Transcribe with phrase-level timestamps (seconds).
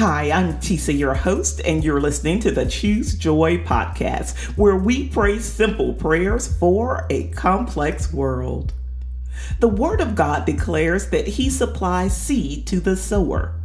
[0.00, 5.10] Hi, I'm Tisa, your host, and you're listening to the Choose Joy podcast, where we
[5.10, 8.72] pray simple prayers for a complex world.
[9.58, 13.60] The Word of God declares that He supplies seed to the sower.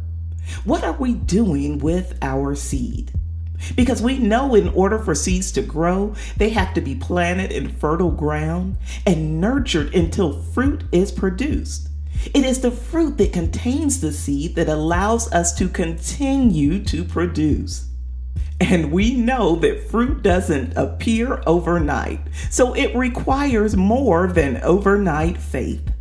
[0.64, 3.12] What are we doing with our seed?
[3.74, 7.70] Because we know in order for seeds to grow, they have to be planted in
[7.70, 8.76] fertile ground
[9.06, 11.88] and nurtured until fruit is produced.
[12.34, 17.88] It is the fruit that contains the seed that allows us to continue to produce.
[18.60, 25.92] And we know that fruit doesn't appear overnight, so it requires more than overnight faith.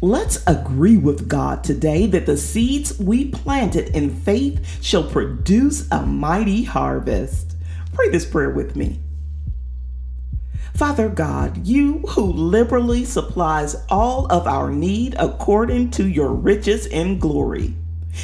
[0.00, 6.06] Let's agree with God today that the seeds we planted in faith shall produce a
[6.06, 7.56] mighty harvest.
[7.94, 9.00] Pray this prayer with me.
[10.74, 17.18] Father God, you who liberally supplies all of our need according to your riches in
[17.18, 17.74] glory.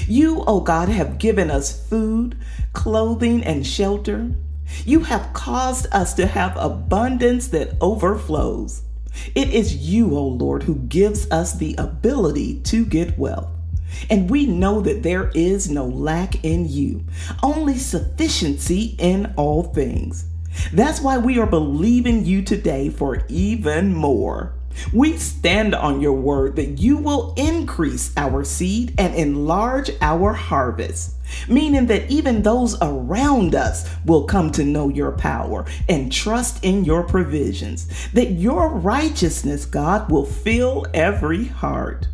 [0.07, 2.37] You, O oh God, have given us food,
[2.73, 4.31] clothing, and shelter.
[4.85, 8.83] You have caused us to have abundance that overflows.
[9.35, 13.51] It is you, O oh Lord, who gives us the ability to get wealth.
[14.11, 17.05] And we know that there is no lack in you,
[17.43, 20.27] only sufficiency in all things.
[20.73, 24.55] That's why we are believing you today for even more.
[24.93, 31.15] We stand on your word that you will increase our seed and enlarge our harvest,
[31.49, 36.85] meaning that even those around us will come to know your power and trust in
[36.85, 42.09] your provisions, that your righteousness, God, will fill every heart.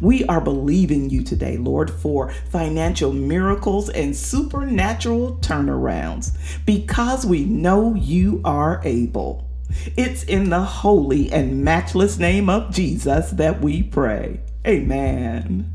[0.00, 7.94] We are believing you today, Lord, for financial miracles and supernatural turnarounds because we know
[7.94, 9.48] you are able.
[9.96, 14.40] It's in the holy and matchless name of Jesus that we pray.
[14.66, 15.70] Amen.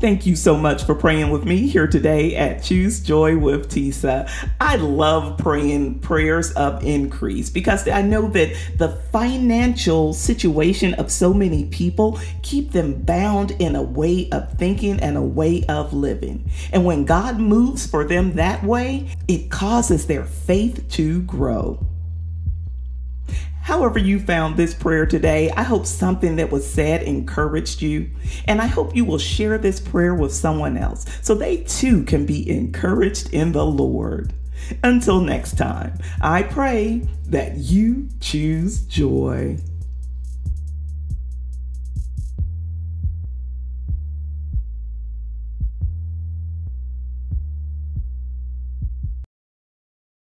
[0.00, 4.30] Thank you so much for praying with me here today at Choose Joy with Tisa.
[4.58, 11.34] I love praying prayers of increase because I know that the financial situation of so
[11.34, 16.50] many people keep them bound in a way of thinking and a way of living.
[16.72, 21.78] And when God moves for them that way, it causes their faith to grow.
[23.70, 28.10] However, you found this prayer today, I hope something that was said encouraged you.
[28.46, 32.26] And I hope you will share this prayer with someone else so they too can
[32.26, 34.32] be encouraged in the Lord.
[34.82, 39.58] Until next time, I pray that you choose joy.